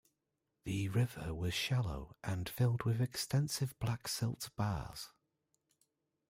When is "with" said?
2.85-2.99